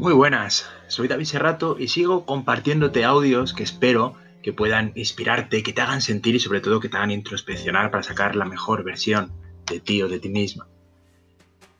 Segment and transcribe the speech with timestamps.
[0.00, 5.74] Muy buenas, soy David Serrato y sigo compartiéndote audios que espero que puedan inspirarte, que
[5.74, 9.30] te hagan sentir y sobre todo que te hagan introspeccionar para sacar la mejor versión
[9.66, 10.68] de ti o de ti misma.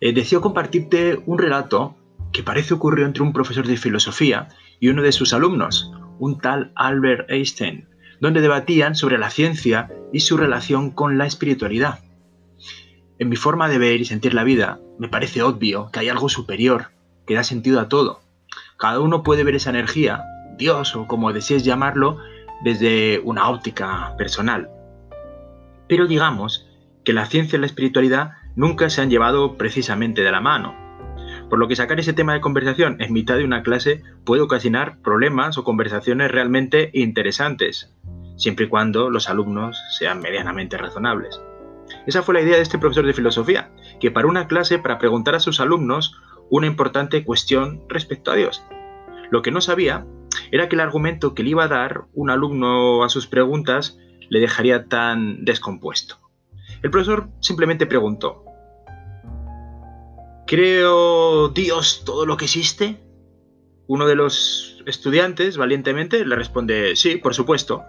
[0.03, 1.97] Eh, compartirte un relato
[2.31, 4.49] que parece ocurrió entre un profesor de filosofía
[4.81, 7.89] y uno de sus alumnos, un tal Albert Einstein,
[8.21, 12.01] donde debatían sobre la ciencia y su relación con la espiritualidad.
[13.19, 16.29] En mi forma de ver y sentir la vida, me parece obvio que hay algo
[16.29, 18.21] superior que da sentido a todo.
[18.77, 20.25] Cada uno puede ver esa energía,
[20.57, 22.19] Dios o como desees llamarlo,
[22.63, 24.71] desde una óptica personal.
[25.89, 26.67] Pero digamos
[27.05, 30.75] que la ciencia y la espiritualidad nunca se han llevado precisamente de la mano.
[31.49, 35.01] Por lo que sacar ese tema de conversación en mitad de una clase puede ocasionar
[35.03, 37.93] problemas o conversaciones realmente interesantes,
[38.37, 41.41] siempre y cuando los alumnos sean medianamente razonables.
[42.07, 45.35] Esa fue la idea de este profesor de filosofía, que para una clase para preguntar
[45.35, 46.17] a sus alumnos
[46.51, 48.63] una importante cuestión respecto a Dios.
[49.31, 50.05] Lo que no sabía
[50.51, 53.99] era que el argumento que le iba a dar un alumno a sus preguntas
[54.29, 56.17] le dejaría tan descompuesto.
[56.83, 58.45] El profesor simplemente preguntó,
[60.47, 63.01] ¿Creo Dios todo lo que existe?
[63.87, 67.85] Uno de los estudiantes, valientemente, le responde, sí, por supuesto.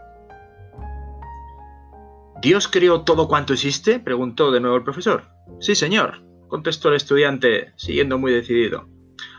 [2.41, 3.99] ¿Dios creó todo cuanto existe?
[3.99, 5.23] preguntó de nuevo el profesor.
[5.59, 8.89] Sí, señor, contestó el estudiante, siguiendo muy decidido.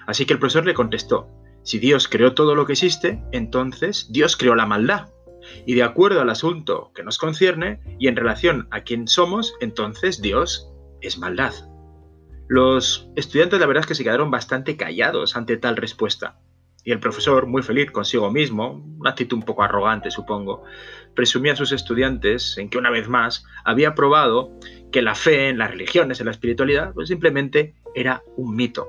[0.06, 1.28] Así que el profesor le contestó,
[1.62, 5.10] si Dios creó todo lo que existe, entonces Dios creó la maldad.
[5.66, 10.22] Y de acuerdo al asunto que nos concierne y en relación a quién somos, entonces
[10.22, 11.52] Dios es maldad.
[12.48, 16.40] Los estudiantes la verdad es que se quedaron bastante callados ante tal respuesta.
[16.84, 20.64] Y el profesor, muy feliz consigo mismo, una actitud un poco arrogante supongo,
[21.14, 24.50] presumía a sus estudiantes en que una vez más había probado
[24.90, 28.88] que la fe en las religiones, en la espiritualidad, pues simplemente era un mito.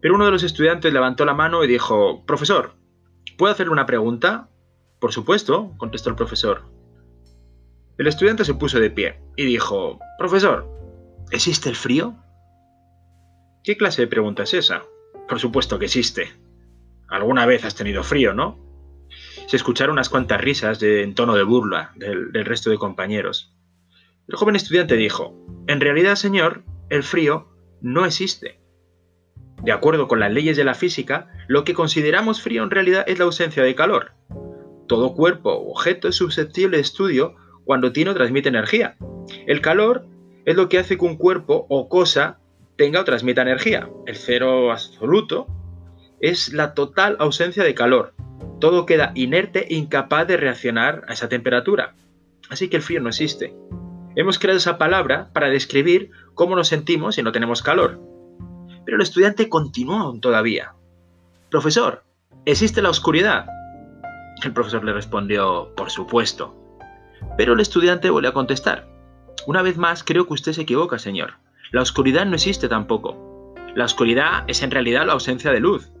[0.00, 2.74] Pero uno de los estudiantes levantó la mano y dijo, Profesor,
[3.36, 4.48] ¿puedo hacerle una pregunta?
[4.98, 6.64] Por supuesto, contestó el profesor.
[7.98, 10.66] El estudiante se puso de pie y dijo, Profesor,
[11.30, 12.16] ¿existe el frío?
[13.62, 14.84] ¿Qué clase de pregunta es esa?
[15.28, 16.39] Por supuesto que existe.
[17.10, 18.58] Alguna vez has tenido frío, ¿no?
[19.46, 23.54] Se escucharon unas cuantas risas de, en tono de burla del, del resto de compañeros.
[24.28, 25.34] El joven estudiante dijo,
[25.66, 27.48] En realidad, señor, el frío
[27.80, 28.60] no existe.
[29.62, 33.18] De acuerdo con las leyes de la física, lo que consideramos frío en realidad es
[33.18, 34.12] la ausencia de calor.
[34.86, 37.34] Todo cuerpo o objeto es susceptible de estudio
[37.64, 38.96] cuando tiene o transmite energía.
[39.46, 40.06] El calor
[40.44, 42.38] es lo que hace que un cuerpo o cosa
[42.76, 43.88] tenga o transmita energía.
[44.06, 45.46] El cero absoluto
[46.20, 48.14] es la total ausencia de calor.
[48.60, 51.94] Todo queda inerte e incapaz de reaccionar a esa temperatura.
[52.48, 53.54] Así que el frío no existe.
[54.16, 58.00] Hemos creado esa palabra para describir cómo nos sentimos si no tenemos calor.
[58.84, 60.74] Pero el estudiante continuó todavía.
[61.50, 62.04] Profesor,
[62.44, 63.46] ¿existe la oscuridad?
[64.42, 66.56] El profesor le respondió, por supuesto.
[67.36, 68.88] Pero el estudiante volvió a contestar.
[69.46, 71.34] Una vez más, creo que usted se equivoca, señor.
[71.70, 73.54] La oscuridad no existe tampoco.
[73.74, 75.92] La oscuridad es en realidad la ausencia de luz.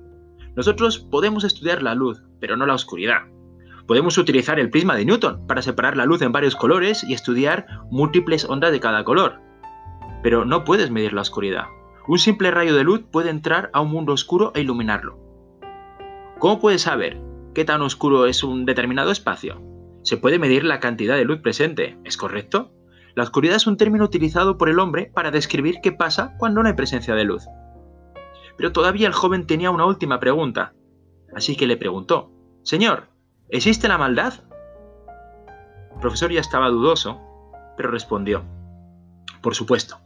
[0.56, 3.22] Nosotros podemos estudiar la luz, pero no la oscuridad.
[3.86, 7.66] Podemos utilizar el prisma de Newton para separar la luz en varios colores y estudiar
[7.90, 9.40] múltiples ondas de cada color.
[10.22, 11.64] Pero no puedes medir la oscuridad.
[12.06, 15.18] Un simple rayo de luz puede entrar a un mundo oscuro e iluminarlo.
[16.38, 17.20] ¿Cómo puedes saber
[17.54, 19.60] qué tan oscuro es un determinado espacio?
[20.02, 22.72] Se puede medir la cantidad de luz presente, ¿es correcto?
[23.14, 26.68] La oscuridad es un término utilizado por el hombre para describir qué pasa cuando no
[26.68, 27.44] hay presencia de luz.
[28.60, 30.74] Pero todavía el joven tenía una última pregunta,
[31.34, 32.30] así que le preguntó,
[32.62, 33.04] Señor,
[33.48, 34.34] ¿existe la maldad?
[35.94, 37.18] El profesor ya estaba dudoso,
[37.78, 38.44] pero respondió,
[39.40, 39.96] Por supuesto.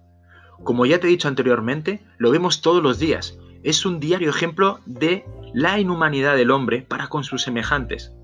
[0.62, 3.36] Como ya te he dicho anteriormente, lo vemos todos los días.
[3.64, 8.14] Es un diario ejemplo de la inhumanidad del hombre para con sus semejantes.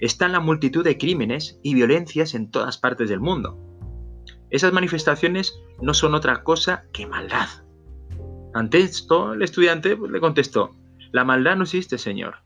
[0.00, 3.58] Está en la multitud de crímenes y violencias en todas partes del mundo.
[4.48, 7.50] Esas manifestaciones no son otra cosa que maldad.
[8.54, 10.74] Ante esto, el estudiante pues, le contestó,
[11.12, 12.36] la maldad no existe, Señor,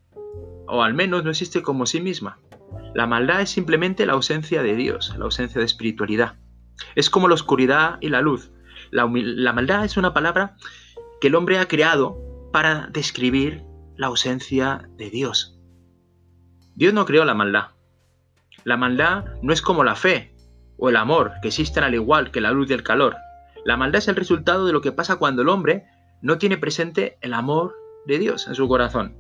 [0.67, 2.39] o al menos no existe como sí misma.
[2.95, 6.37] La maldad es simplemente la ausencia de Dios, la ausencia de espiritualidad.
[6.95, 8.53] Es como la oscuridad y la luz.
[8.91, 10.57] La, la maldad es una palabra
[11.21, 13.65] que el hombre ha creado para describir
[13.97, 15.59] la ausencia de Dios.
[16.75, 17.69] Dios no creó la maldad.
[18.65, 20.35] La maldad no es como la fe,
[20.77, 23.17] o el amor, que existen al igual que la luz y el calor.
[23.65, 25.87] La maldad es el resultado de lo que pasa cuando el hombre
[26.25, 27.77] no tiene presente el amor
[28.07, 29.15] de Dios en su corazón.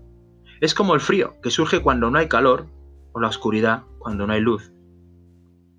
[0.62, 2.66] Es como el frío, que surge cuando no hay calor,
[3.12, 4.72] o la oscuridad cuando no hay luz.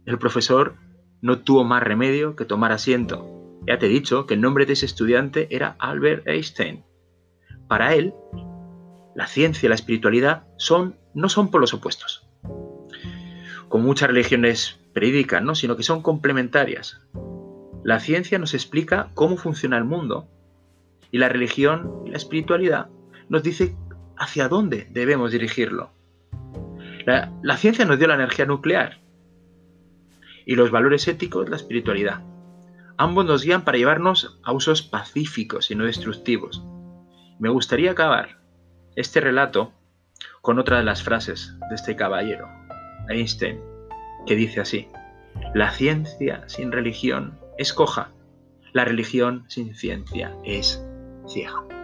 [0.06, 0.75] El profesor
[1.22, 3.27] no tuvo más remedio que tomar asiento.
[3.66, 6.83] Ya te he dicho que el nombre de ese estudiante era Albert Einstein.
[7.68, 8.13] Para él,
[9.16, 12.30] la ciencia y la espiritualidad son, no son por los opuestos,
[13.68, 15.56] como muchas religiones predican, ¿no?
[15.56, 17.01] sino que son complementarias.
[17.83, 20.30] La ciencia nos explica cómo funciona el mundo
[21.16, 22.90] y la religión y la espiritualidad
[23.30, 23.74] nos dice
[24.18, 25.92] hacia dónde debemos dirigirlo.
[27.06, 29.00] La, la ciencia nos dio la energía nuclear
[30.46, 32.22] y los valores éticos la espiritualidad.
[32.98, 36.66] Ambos nos guían para llevarnos a usos pacíficos y no destructivos.
[37.40, 38.42] Me gustaría acabar
[38.98, 39.72] este relato
[40.42, 42.50] con otra de las frases de este caballero,
[43.08, 43.62] Einstein,
[44.28, 44.90] que dice así,
[45.54, 48.12] la ciencia sin religión es coja,
[48.74, 50.86] la religión sin ciencia es
[51.27, 51.75] 谢谢。